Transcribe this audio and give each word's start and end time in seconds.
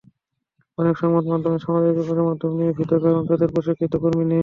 অনেক 0.77 0.95
সংবাদমাধ্যম 0.97 1.53
সামাজিক 1.57 1.93
যোগাযোগমাধ্যম 1.99 2.51
নিয়ে 2.57 2.75
ভীত, 2.77 2.91
কারণ 3.03 3.21
তাদের 3.29 3.49
প্রশিক্ষিত 3.53 3.93
কর্মী 4.03 4.25
নেই। 4.25 4.39